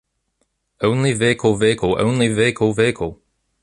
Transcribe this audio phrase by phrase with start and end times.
[0.81, 3.19] only vehicle vehicle only vehicle vehicle